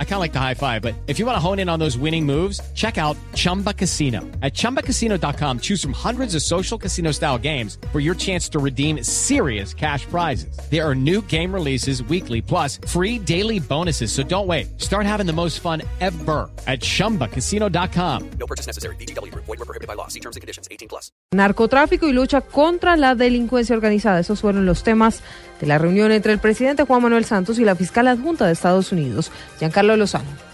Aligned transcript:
I 0.00 0.04
kind 0.04 0.14
of 0.14 0.20
like 0.20 0.32
the 0.32 0.40
high 0.40 0.54
five, 0.54 0.82
but 0.82 0.96
if 1.06 1.20
you 1.20 1.26
want 1.26 1.36
to 1.36 1.40
hone 1.40 1.60
in 1.60 1.68
on 1.68 1.78
those 1.78 1.96
winning 1.96 2.26
moves, 2.26 2.60
check 2.74 2.98
out 2.98 3.16
Chumba 3.34 3.72
Casino. 3.72 4.22
At 4.42 4.54
ChumbaCasino.com, 4.54 5.60
choose 5.60 5.80
from 5.80 5.92
hundreds 5.92 6.34
of 6.34 6.42
social 6.42 6.76
casino 6.76 7.12
style 7.12 7.38
games 7.38 7.78
for 7.92 8.00
your 8.00 8.16
chance 8.16 8.48
to 8.48 8.58
redeem 8.58 9.04
serious 9.04 9.72
cash 9.72 10.04
prizes. 10.06 10.58
There 10.68 10.84
are 10.84 10.96
new 10.96 11.22
game 11.28 11.54
releases 11.54 12.02
weekly, 12.02 12.42
plus 12.42 12.80
free 12.88 13.20
daily 13.20 13.60
bonuses. 13.60 14.10
So 14.10 14.24
don't 14.24 14.48
wait. 14.48 14.80
Start 14.80 15.06
having 15.06 15.26
the 15.26 15.32
most 15.32 15.60
fun 15.60 15.82
ever 16.00 16.50
at 16.66 16.80
ChumbaCasino.com. 16.80 18.30
No 18.40 18.46
purchase 18.48 18.66
necessary. 18.66 18.96
BGW. 18.96 19.32
Void 19.32 19.46
were 19.46 19.56
prohibited 19.58 19.86
by 19.86 19.94
law. 19.94 20.08
See 20.08 20.20
terms 20.20 20.34
and 20.34 20.40
conditions. 20.40 20.66
18 20.72 20.88
plus. 20.88 21.12
Narcotráfico 21.30 22.08
y 22.08 22.12
lucha 22.12 22.40
contra 22.40 22.96
la 22.96 23.14
delincuencia 23.14 23.76
organizada. 23.76 24.18
Esos 24.18 24.40
fueron 24.40 24.64
los 24.64 24.82
temas 24.82 25.22
de 25.60 25.66
la 25.66 25.78
reunión 25.78 26.12
entre 26.12 26.32
el 26.32 26.38
presidente 26.38 26.84
Juan 26.84 27.02
Manuel 27.02 27.24
Santos 27.24 27.58
y 27.58 27.64
la 27.64 27.74
fiscal 27.74 28.06
adjunta 28.08 28.46
de 28.46 28.52
Estados 28.52 28.92
Unidos, 28.92 29.30
Giancarlo 29.58 29.87
Lozano. 29.96 30.47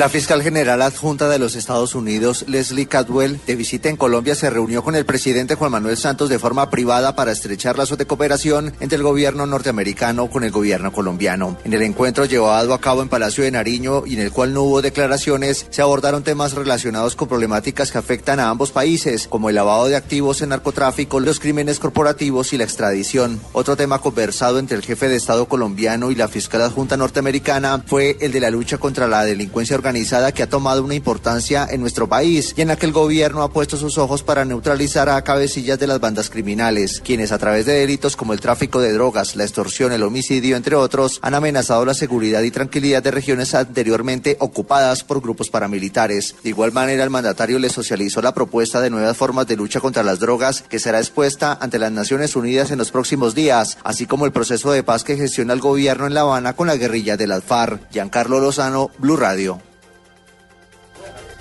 La 0.00 0.08
fiscal 0.08 0.42
general 0.42 0.80
adjunta 0.80 1.28
de 1.28 1.38
los 1.38 1.54
Estados 1.54 1.94
Unidos, 1.94 2.46
Leslie 2.48 2.86
Cadwell, 2.86 3.38
de 3.46 3.54
visita 3.54 3.90
en 3.90 3.98
Colombia, 3.98 4.34
se 4.34 4.48
reunió 4.48 4.82
con 4.82 4.96
el 4.96 5.04
presidente 5.04 5.56
Juan 5.56 5.72
Manuel 5.72 5.98
Santos 5.98 6.30
de 6.30 6.38
forma 6.38 6.70
privada 6.70 7.14
para 7.14 7.32
estrechar 7.32 7.76
lazos 7.76 7.98
de 7.98 8.06
cooperación 8.06 8.72
entre 8.80 8.96
el 8.96 9.02
gobierno 9.02 9.44
norteamericano 9.44 10.30
con 10.30 10.42
el 10.42 10.52
gobierno 10.52 10.90
colombiano. 10.90 11.58
En 11.64 11.74
el 11.74 11.82
encuentro 11.82 12.24
llevado 12.24 12.72
a 12.72 12.80
cabo 12.80 13.02
en 13.02 13.10
Palacio 13.10 13.44
de 13.44 13.50
Nariño 13.50 14.06
y 14.06 14.14
en 14.14 14.20
el 14.20 14.32
cual 14.32 14.54
no 14.54 14.62
hubo 14.62 14.80
declaraciones, 14.80 15.66
se 15.68 15.82
abordaron 15.82 16.24
temas 16.24 16.54
relacionados 16.54 17.14
con 17.14 17.28
problemáticas 17.28 17.92
que 17.92 17.98
afectan 17.98 18.40
a 18.40 18.48
ambos 18.48 18.70
países, 18.70 19.28
como 19.28 19.50
el 19.50 19.56
lavado 19.56 19.84
de 19.84 19.96
activos 19.96 20.40
en 20.40 20.48
narcotráfico, 20.48 21.20
los 21.20 21.40
crímenes 21.40 21.78
corporativos 21.78 22.54
y 22.54 22.56
la 22.56 22.64
extradición. 22.64 23.38
Otro 23.52 23.76
tema 23.76 23.98
conversado 23.98 24.60
entre 24.60 24.78
el 24.78 24.82
jefe 24.82 25.10
de 25.10 25.16
Estado 25.16 25.44
colombiano 25.44 26.10
y 26.10 26.14
la 26.14 26.28
fiscal 26.28 26.62
adjunta 26.62 26.96
norteamericana 26.96 27.84
fue 27.86 28.16
el 28.22 28.32
de 28.32 28.40
la 28.40 28.50
lucha 28.50 28.78
contra 28.78 29.06
la 29.06 29.26
delincuencia 29.26 29.76
organizada 29.76 29.89
que 30.34 30.42
ha 30.42 30.48
tomado 30.48 30.84
una 30.84 30.94
importancia 30.94 31.66
en 31.68 31.80
nuestro 31.80 32.08
país 32.08 32.54
y 32.56 32.62
en 32.62 32.68
la 32.68 32.76
que 32.76 32.86
el 32.86 32.92
gobierno 32.92 33.42
ha 33.42 33.52
puesto 33.52 33.76
sus 33.76 33.98
ojos 33.98 34.22
para 34.22 34.44
neutralizar 34.44 35.08
a 35.08 35.22
cabecillas 35.22 35.78
de 35.78 35.86
las 35.86 36.00
bandas 36.00 36.30
criminales, 36.30 37.00
quienes 37.04 37.32
a 37.32 37.38
través 37.38 37.66
de 37.66 37.72
delitos 37.72 38.16
como 38.16 38.32
el 38.32 38.40
tráfico 38.40 38.80
de 38.80 38.92
drogas, 38.92 39.34
la 39.34 39.44
extorsión, 39.44 39.92
el 39.92 40.04
homicidio, 40.04 40.56
entre 40.56 40.76
otros, 40.76 41.18
han 41.22 41.34
amenazado 41.34 41.84
la 41.84 41.94
seguridad 41.94 42.42
y 42.42 42.50
tranquilidad 42.50 43.02
de 43.02 43.10
regiones 43.10 43.54
anteriormente 43.54 44.36
ocupadas 44.38 45.02
por 45.02 45.20
grupos 45.20 45.50
paramilitares. 45.50 46.36
De 46.42 46.50
igual 46.50 46.72
manera, 46.72 47.02
el 47.02 47.10
mandatario 47.10 47.58
le 47.58 47.68
socializó 47.68 48.22
la 48.22 48.34
propuesta 48.34 48.80
de 48.80 48.90
nuevas 48.90 49.16
formas 49.16 49.46
de 49.46 49.56
lucha 49.56 49.80
contra 49.80 50.02
las 50.02 50.20
drogas 50.20 50.62
que 50.62 50.78
será 50.78 50.98
expuesta 50.98 51.58
ante 51.60 51.78
las 51.78 51.92
Naciones 51.92 52.36
Unidas 52.36 52.70
en 52.70 52.78
los 52.78 52.90
próximos 52.90 53.34
días, 53.34 53.78
así 53.82 54.06
como 54.06 54.24
el 54.24 54.32
proceso 54.32 54.70
de 54.70 54.84
paz 54.84 55.04
que 55.04 55.16
gestiona 55.16 55.52
el 55.52 55.60
gobierno 55.60 56.06
en 56.06 56.14
La 56.14 56.20
Habana 56.22 56.54
con 56.54 56.68
la 56.68 56.76
guerrilla 56.76 57.16
de 57.16 57.26
las 57.26 57.42
FARC. 57.42 57.90
Giancarlo 57.90 58.40
Lozano, 58.40 58.90
Blue 58.98 59.16
Radio. 59.16 59.60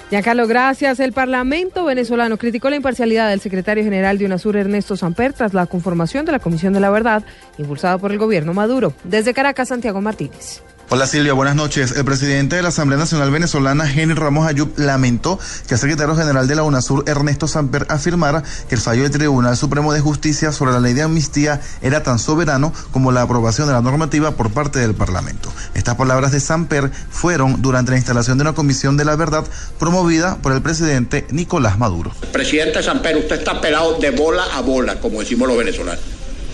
Giancarlo, 0.09 0.47
gracias. 0.47 0.99
El 0.99 1.13
Parlamento 1.13 1.85
venezolano 1.85 2.38
criticó 2.38 2.71
la 2.71 2.77
imparcialidad 2.77 3.29
del 3.29 3.41
secretario 3.41 3.83
general 3.83 4.17
de 4.17 4.25
UNASUR, 4.25 4.57
Ernesto 4.57 4.97
Samper, 4.97 5.33
tras 5.33 5.53
la 5.53 5.67
conformación 5.67 6.25
de 6.25 6.31
la 6.31 6.39
Comisión 6.39 6.73
de 6.73 6.79
la 6.79 6.89
Verdad, 6.89 7.23
impulsada 7.59 7.99
por 7.99 8.11
el 8.11 8.17
gobierno 8.17 8.55
Maduro. 8.55 8.93
Desde 9.03 9.35
Caracas, 9.35 9.67
Santiago 9.67 10.02
Martínez. 10.02 10.63
Hola 10.91 11.05
Silvia, 11.05 11.33
buenas 11.33 11.55
noches. 11.55 11.91
El 11.91 12.03
presidente 12.03 12.55
de 12.55 12.63
la 12.63 12.69
Asamblea 12.69 12.97
Nacional 12.97 13.29
Venezolana, 13.29 13.87
Henry 13.87 14.15
Ramos 14.15 14.47
Ayub, 14.47 14.73
lamentó 14.75 15.37
que 15.67 15.75
el 15.75 15.79
secretario 15.79 16.15
general 16.15 16.47
de 16.47 16.55
la 16.55 16.63
UNASUR, 16.63 17.03
Ernesto 17.07 17.47
Samper, 17.47 17.85
afirmara 17.89 18.41
que 18.67 18.73
el 18.73 18.81
fallo 18.81 19.03
del 19.03 19.11
Tribunal 19.11 19.55
Supremo 19.55 19.93
de 19.93 19.99
Justicia 19.99 20.51
sobre 20.51 20.71
la 20.71 20.79
ley 20.79 20.95
de 20.95 21.03
amnistía 21.03 21.61
era 21.83 22.01
tan 22.01 22.17
soberano 22.17 22.73
como 22.89 23.11
la 23.11 23.21
aprobación 23.21 23.67
de 23.67 23.73
la 23.73 23.83
normativa 23.83 24.31
por 24.31 24.49
parte 24.51 24.79
del 24.79 24.95
Parlamento. 24.95 25.53
Estas 25.75 25.93
palabras 25.93 26.31
de 26.31 26.39
Samper 26.39 26.89
fueron 27.11 27.61
durante 27.61 27.91
la 27.91 27.97
instalación 27.97 28.39
de 28.39 28.41
una 28.41 28.53
comisión 28.53 28.97
de 28.97 29.05
la 29.05 29.15
verdad 29.15 29.45
promovida 29.77 30.37
por 30.37 30.53
el 30.53 30.64
presidente 30.64 31.27
Nicolás 31.30 31.77
Maduro. 31.77 32.14
Presidente 32.31 32.81
Samper, 32.81 33.15
usted 33.15 33.37
está 33.37 33.61
pelado 33.61 33.99
de 33.99 34.09
bola 34.09 34.43
a 34.55 34.61
bola, 34.61 34.99
como 34.99 35.19
decimos 35.19 35.47
los 35.47 35.55
venezolanos. 35.55 36.02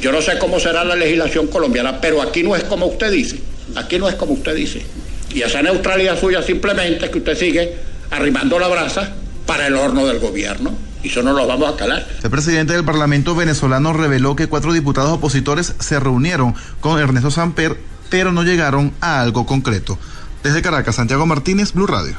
Yo 0.01 0.11
no 0.11 0.21
sé 0.21 0.37
cómo 0.39 0.59
será 0.59 0.83
la 0.83 0.97
legislación 0.97 1.47
colombiana, 1.47 2.01
pero 2.01 2.21
aquí 2.21 2.43
no 2.43 2.53
es 2.53 2.65
como 2.65 2.85
usted 2.87 3.11
dice. 3.11 3.41
Aquí 3.75 3.97
no 3.99 4.07
es 4.07 4.15
como 4.15 4.33
usted 4.33 4.55
dice. 4.55 4.85
Y 5.33 5.41
esa 5.41 5.61
neutralidad 5.61 6.19
suya 6.19 6.41
simplemente 6.41 7.05
es 7.05 7.11
que 7.11 7.17
usted 7.17 7.37
sigue 7.37 7.75
arrimando 8.11 8.59
la 8.59 8.67
brasa 8.67 9.13
para 9.45 9.67
el 9.67 9.75
horno 9.75 10.05
del 10.05 10.19
gobierno. 10.19 10.71
Y 11.03 11.09
eso 11.09 11.21
no 11.21 11.33
lo 11.33 11.45
vamos 11.45 11.73
a 11.73 11.77
calar. 11.77 12.07
El 12.23 12.29
presidente 12.29 12.73
del 12.73 12.83
Parlamento 12.83 13.35
venezolano 13.35 13.93
reveló 13.93 14.35
que 14.35 14.47
cuatro 14.47 14.73
diputados 14.73 15.11
opositores 15.11 15.75
se 15.79 15.99
reunieron 15.99 16.55
con 16.79 16.99
Ernesto 16.99 17.31
Samper, 17.31 17.77
pero 18.09 18.31
no 18.31 18.43
llegaron 18.43 18.93
a 19.01 19.21
algo 19.21 19.45
concreto. 19.45 19.99
Desde 20.43 20.61
Caracas, 20.61 20.95
Santiago 20.95 21.25
Martínez, 21.25 21.73
Blue 21.73 21.87
Radio. 21.87 22.15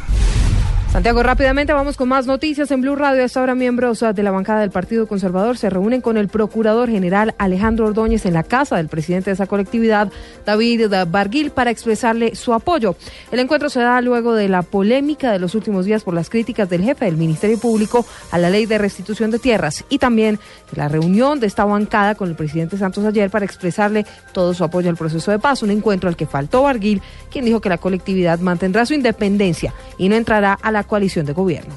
Santiago, 0.97 1.23
rápidamente 1.23 1.75
vamos 1.75 1.99
con 1.99 2.09
más 2.09 2.27
noticias 2.27 2.71
en 2.71 2.81
Blue 2.81 2.97
Radio. 2.97 3.23
Hasta 3.23 3.39
ahora 3.39 3.55
miembros 3.55 4.01
de 4.01 4.23
la 4.23 4.31
bancada 4.31 4.61
del 4.61 4.71
Partido 4.71 5.07
Conservador 5.07 5.59
se 5.59 5.69
reúnen 5.69 6.01
con 6.01 6.17
el 6.17 6.29
Procurador 6.29 6.89
General 6.89 7.35
Alejandro 7.37 7.85
Ordóñez 7.85 8.25
en 8.25 8.33
la 8.33 8.43
casa 8.43 8.77
del 8.77 8.89
presidente 8.89 9.29
de 9.29 9.35
esa 9.35 9.47
colectividad, 9.47 10.11
David 10.47 10.91
Barguil, 11.09 11.51
para 11.51 11.71
expresarle 11.71 12.35
su 12.35 12.55
apoyo. 12.55 12.97
El 13.31 13.41
encuentro 13.41 13.69
se 13.69 13.81
da 13.81 14.01
luego 14.01 14.33
de 14.33 14.49
la 14.49 14.63
polémica 14.63 15.31
de 15.33 15.39
los 15.39 15.55
últimos 15.55 15.85
días 15.85 16.03
por 16.03 16.15
las 16.15 16.31
críticas 16.31 16.71
del 16.71 16.83
jefe 16.83 17.05
del 17.05 17.19
Ministerio 17.19 17.59
Público 17.59 18.07
a 18.31 18.39
la 18.39 18.49
ley 18.49 18.65
de 18.65 18.79
restitución 18.79 19.31
de 19.31 19.39
tierras 19.39 19.85
y 19.91 19.99
también 19.99 20.37
de 20.73 20.79
la 20.79 20.89
reunión 20.89 21.41
de 21.41 21.47
esta 21.47 21.67
bancada 21.67 22.15
con 22.15 22.31
el 22.31 22.37
presidente 22.37 22.79
Santos 22.79 23.05
ayer 23.05 23.29
para 23.29 23.45
expresarle 23.45 24.07
todo 24.33 24.55
su 24.55 24.65
apoyo 24.65 24.89
al 24.89 24.97
proceso 24.97 25.31
de 25.31 25.39
paz. 25.39 25.63
Un 25.63 25.73
encuentro 25.73 26.09
al 26.09 26.17
que 26.17 26.25
faltó 26.25 26.63
Barguil, 26.63 27.03
quien 27.31 27.45
dijo 27.45 27.61
que 27.61 27.69
la 27.69 27.77
colectividad 27.77 28.39
mantendrá 28.39 28.87
su 28.87 28.95
independencia 28.95 29.75
y 29.99 30.09
no 30.09 30.17
entrará 30.17 30.55
a 30.55 30.73
la 30.73 30.86
coalición 30.87 31.27
de 31.27 31.33
gobierno. 31.33 31.75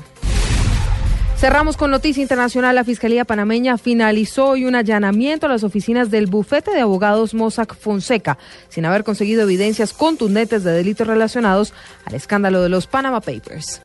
Cerramos 1.40 1.78
con 1.78 1.90
noticia 1.90 2.22
internacional. 2.22 2.75
La 2.75 2.84
Fiscalía 2.84 3.24
panameña 3.24 3.78
finalizó 3.78 4.50
hoy 4.50 4.66
un 4.66 4.75
allanamiento 4.75 5.46
a 5.46 5.50
las 5.50 5.64
oficinas 5.64 6.12
del 6.12 6.28
bufete 6.28 6.72
de 6.72 6.81
abogados 6.81 7.34
Mossack 7.34 7.78
Fonseca, 7.78 8.38
sin 8.68 8.86
haber 8.86 9.06
conseguido 9.06 9.44
evidencias 9.44 9.94
contundentes 9.94 10.66
de 10.66 10.72
delitos 10.74 11.08
relacionados 11.08 11.74
al 12.03 12.16
escándalo 12.16 12.62
de 12.62 12.68
los 12.68 12.88
Panama 12.88 13.22
Papers. 13.22 13.78